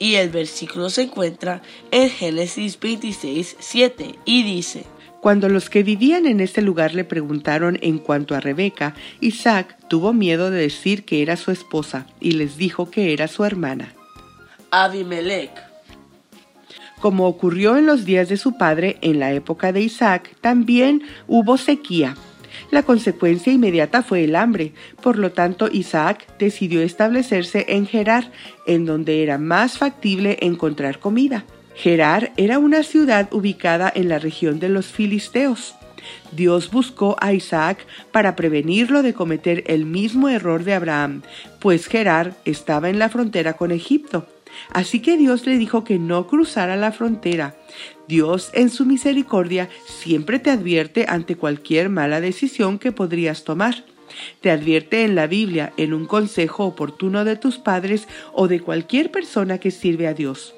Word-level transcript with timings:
y 0.00 0.14
el 0.16 0.30
versículo 0.30 0.90
se 0.90 1.02
encuentra 1.02 1.62
en 1.92 2.10
Génesis 2.10 2.80
26, 2.80 3.56
7 3.60 4.16
y 4.24 4.42
dice, 4.42 4.84
Cuando 5.20 5.48
los 5.48 5.70
que 5.70 5.84
vivían 5.84 6.26
en 6.26 6.40
este 6.40 6.62
lugar 6.62 6.94
le 6.94 7.04
preguntaron 7.04 7.78
en 7.82 7.98
cuanto 7.98 8.34
a 8.34 8.40
Rebeca, 8.40 8.94
Isaac 9.20 9.76
tuvo 9.88 10.12
miedo 10.12 10.50
de 10.50 10.62
decir 10.62 11.04
que 11.04 11.22
era 11.22 11.36
su 11.36 11.52
esposa 11.52 12.06
y 12.18 12.32
les 12.32 12.56
dijo 12.56 12.90
que 12.90 13.12
era 13.12 13.28
su 13.28 13.44
hermana. 13.44 13.94
Abimelech. 14.70 15.52
Como 17.00 17.26
ocurrió 17.26 17.76
en 17.76 17.86
los 17.86 18.04
días 18.04 18.28
de 18.28 18.38
su 18.38 18.56
padre, 18.56 18.98
en 19.02 19.20
la 19.20 19.32
época 19.32 19.72
de 19.72 19.82
Isaac, 19.82 20.34
también 20.40 21.02
hubo 21.28 21.58
sequía. 21.58 22.16
La 22.70 22.82
consecuencia 22.82 23.52
inmediata 23.52 24.02
fue 24.02 24.24
el 24.24 24.36
hambre, 24.36 24.72
por 25.02 25.18
lo 25.18 25.32
tanto 25.32 25.68
Isaac 25.70 26.26
decidió 26.38 26.82
establecerse 26.82 27.66
en 27.68 27.86
Gerar, 27.86 28.30
en 28.66 28.86
donde 28.86 29.22
era 29.22 29.38
más 29.38 29.78
factible 29.78 30.38
encontrar 30.40 30.98
comida. 30.98 31.44
Gerar 31.74 32.32
era 32.36 32.58
una 32.58 32.82
ciudad 32.82 33.32
ubicada 33.32 33.90
en 33.94 34.08
la 34.08 34.18
región 34.18 34.60
de 34.60 34.68
los 34.68 34.86
filisteos. 34.86 35.74
Dios 36.32 36.70
buscó 36.70 37.16
a 37.20 37.32
Isaac 37.32 37.86
para 38.12 38.36
prevenirlo 38.36 39.02
de 39.02 39.14
cometer 39.14 39.64
el 39.66 39.84
mismo 39.86 40.28
error 40.28 40.64
de 40.64 40.74
Abraham, 40.74 41.22
pues 41.60 41.86
Gerar 41.86 42.34
estaba 42.44 42.88
en 42.88 42.98
la 42.98 43.08
frontera 43.08 43.54
con 43.54 43.70
Egipto. 43.70 44.26
Así 44.72 45.00
que 45.00 45.16
Dios 45.16 45.46
le 45.46 45.58
dijo 45.58 45.84
que 45.84 45.98
no 45.98 46.26
cruzara 46.26 46.76
la 46.76 46.92
frontera. 46.92 47.56
Dios 48.08 48.50
en 48.54 48.70
su 48.70 48.86
misericordia 48.86 49.68
siempre 49.86 50.38
te 50.38 50.50
advierte 50.50 51.06
ante 51.08 51.36
cualquier 51.36 51.88
mala 51.88 52.20
decisión 52.20 52.78
que 52.78 52.92
podrías 52.92 53.44
tomar. 53.44 53.84
Te 54.40 54.50
advierte 54.50 55.04
en 55.04 55.14
la 55.14 55.26
Biblia, 55.26 55.72
en 55.76 55.94
un 55.94 56.06
consejo 56.06 56.64
oportuno 56.64 57.24
de 57.24 57.36
tus 57.36 57.58
padres 57.58 58.08
o 58.32 58.48
de 58.48 58.60
cualquier 58.60 59.10
persona 59.10 59.58
que 59.58 59.70
sirve 59.70 60.06
a 60.06 60.14
Dios. 60.14 60.54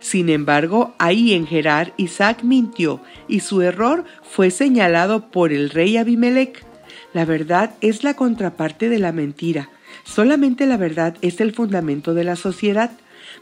Sin 0.00 0.28
embargo, 0.28 0.94
ahí 0.98 1.34
en 1.34 1.46
Gerar 1.46 1.92
Isaac 1.96 2.42
mintió 2.42 3.00
y 3.26 3.40
su 3.40 3.62
error 3.62 4.04
fue 4.22 4.50
señalado 4.50 5.30
por 5.30 5.52
el 5.52 5.70
rey 5.70 5.96
Abimelech. 5.96 6.64
La 7.12 7.24
verdad 7.24 7.74
es 7.80 8.04
la 8.04 8.14
contraparte 8.14 8.88
de 8.88 8.98
la 8.98 9.12
mentira. 9.12 9.70
Solamente 10.04 10.66
la 10.66 10.76
verdad 10.76 11.16
es 11.20 11.40
el 11.40 11.52
fundamento 11.52 12.14
de 12.14 12.24
la 12.24 12.36
sociedad. 12.36 12.92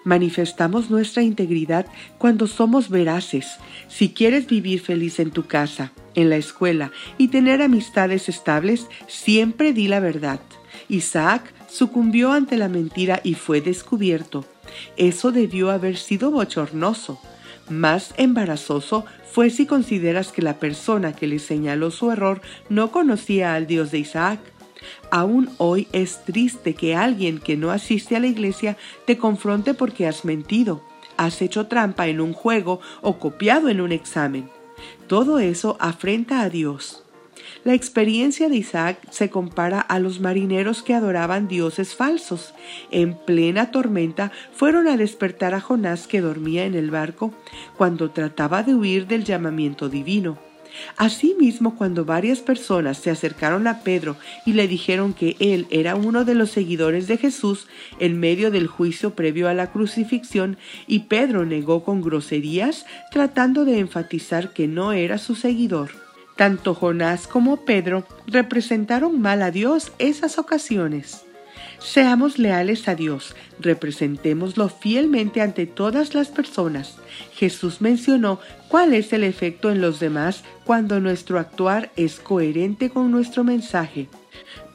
Manifestamos 0.04 0.90
nuestra 0.90 1.22
integridad 1.22 1.86
cuando 2.18 2.46
somos 2.46 2.88
veraces. 2.88 3.58
Si 3.88 4.10
quieres 4.10 4.46
vivir 4.46 4.80
feliz 4.80 5.18
en 5.18 5.30
tu 5.30 5.46
casa, 5.46 5.92
en 6.14 6.30
la 6.30 6.36
escuela 6.36 6.92
y 7.18 7.28
tener 7.28 7.62
amistades 7.62 8.28
estables, 8.28 8.86
siempre 9.06 9.72
di 9.72 9.88
la 9.88 10.00
verdad. 10.00 10.40
Isaac 10.88 11.52
sucumbió 11.68 12.32
ante 12.32 12.56
la 12.56 12.68
mentira 12.68 13.20
y 13.22 13.34
fue 13.34 13.60
descubierto. 13.60 14.44
Eso 14.96 15.32
debió 15.32 15.70
haber 15.70 15.96
sido 15.96 16.30
bochornoso. 16.30 17.20
Más 17.68 18.14
embarazoso 18.16 19.04
fue 19.30 19.50
si 19.50 19.66
consideras 19.66 20.32
que 20.32 20.42
la 20.42 20.58
persona 20.58 21.12
que 21.14 21.26
le 21.26 21.38
señaló 21.38 21.90
su 21.90 22.10
error 22.10 22.40
no 22.68 22.90
conocía 22.92 23.54
al 23.54 23.66
Dios 23.66 23.90
de 23.90 23.98
Isaac. 23.98 24.40
Aún 25.10 25.50
hoy 25.58 25.88
es 25.92 26.24
triste 26.24 26.74
que 26.74 26.94
alguien 26.94 27.38
que 27.38 27.56
no 27.56 27.70
asiste 27.70 28.16
a 28.16 28.20
la 28.20 28.26
iglesia 28.26 28.76
te 29.06 29.18
confronte 29.18 29.74
porque 29.74 30.06
has 30.06 30.24
mentido, 30.24 30.82
has 31.16 31.42
hecho 31.42 31.66
trampa 31.66 32.08
en 32.08 32.20
un 32.20 32.32
juego 32.32 32.80
o 33.02 33.18
copiado 33.18 33.68
en 33.68 33.80
un 33.80 33.92
examen. 33.92 34.50
Todo 35.06 35.38
eso 35.38 35.76
afrenta 35.80 36.40
a 36.42 36.50
Dios. 36.50 37.02
La 37.64 37.74
experiencia 37.74 38.48
de 38.48 38.56
Isaac 38.56 38.98
se 39.10 39.30
compara 39.30 39.80
a 39.80 39.98
los 39.98 40.20
marineros 40.20 40.82
que 40.82 40.94
adoraban 40.94 41.48
dioses 41.48 41.94
falsos. 41.94 42.54
En 42.90 43.16
plena 43.16 43.70
tormenta 43.70 44.32
fueron 44.52 44.88
a 44.88 44.96
despertar 44.96 45.54
a 45.54 45.60
Jonás 45.60 46.06
que 46.06 46.20
dormía 46.20 46.64
en 46.64 46.74
el 46.74 46.90
barco 46.90 47.32
cuando 47.76 48.10
trataba 48.10 48.62
de 48.62 48.74
huir 48.74 49.06
del 49.06 49.24
llamamiento 49.24 49.88
divino. 49.88 50.38
Asimismo, 50.96 51.76
cuando 51.76 52.04
varias 52.04 52.40
personas 52.40 52.98
se 52.98 53.10
acercaron 53.10 53.66
a 53.66 53.80
Pedro 53.80 54.16
y 54.44 54.52
le 54.52 54.68
dijeron 54.68 55.12
que 55.12 55.36
él 55.38 55.66
era 55.70 55.96
uno 55.96 56.24
de 56.24 56.34
los 56.34 56.50
seguidores 56.50 57.06
de 57.06 57.18
Jesús 57.18 57.66
en 57.98 58.18
medio 58.18 58.50
del 58.50 58.66
juicio 58.66 59.14
previo 59.14 59.48
a 59.48 59.54
la 59.54 59.72
crucifixión, 59.72 60.56
y 60.86 61.00
Pedro 61.00 61.44
negó 61.44 61.84
con 61.84 62.02
groserías, 62.02 62.86
tratando 63.10 63.64
de 63.64 63.78
enfatizar 63.78 64.52
que 64.52 64.68
no 64.68 64.92
era 64.92 65.18
su 65.18 65.34
seguidor. 65.34 65.90
Tanto 66.36 66.74
Jonás 66.74 67.26
como 67.26 67.64
Pedro 67.64 68.06
representaron 68.26 69.20
mal 69.20 69.42
a 69.42 69.50
Dios 69.50 69.92
esas 69.98 70.38
ocasiones. 70.38 71.25
Seamos 71.78 72.38
leales 72.38 72.88
a 72.88 72.94
Dios, 72.94 73.34
representémoslo 73.60 74.68
fielmente 74.68 75.40
ante 75.40 75.66
todas 75.66 76.14
las 76.14 76.28
personas. 76.28 76.96
Jesús 77.34 77.80
mencionó 77.80 78.40
cuál 78.68 78.94
es 78.94 79.12
el 79.12 79.24
efecto 79.24 79.70
en 79.70 79.80
los 79.80 80.00
demás 80.00 80.42
cuando 80.64 81.00
nuestro 81.00 81.38
actuar 81.38 81.90
es 81.96 82.18
coherente 82.18 82.90
con 82.90 83.10
nuestro 83.10 83.44
mensaje. 83.44 84.08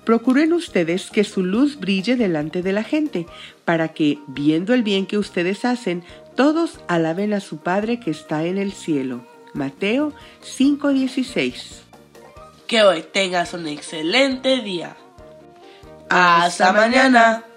Procuren 0.05 0.53
ustedes 0.53 1.11
que 1.11 1.23
su 1.23 1.43
luz 1.43 1.79
brille 1.79 2.15
delante 2.15 2.63
de 2.63 2.73
la 2.73 2.83
gente, 2.83 3.27
para 3.65 3.89
que, 3.89 4.17
viendo 4.27 4.73
el 4.73 4.81
bien 4.81 5.05
que 5.05 5.17
ustedes 5.17 5.63
hacen, 5.63 6.03
todos 6.35 6.79
alaben 6.87 7.33
a 7.33 7.39
su 7.39 7.57
Padre 7.57 7.99
que 7.99 8.09
está 8.09 8.45
en 8.45 8.57
el 8.57 8.71
cielo. 8.71 9.25
Mateo 9.53 10.13
5:16 10.41 11.81
Que 12.67 12.83
hoy 12.83 13.03
tengas 13.11 13.53
un 13.53 13.67
excelente 13.67 14.61
día. 14.61 14.95
Hasta 16.11 16.73
mañana. 16.73 17.50